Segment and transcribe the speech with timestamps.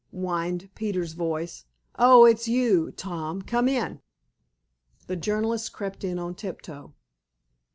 [0.09, 1.65] whined Peters's voice.
[1.93, 3.43] "Oh, it's you, Tom.
[3.43, 4.01] Come in!"
[5.05, 6.95] The journalist crept in on tiptoe.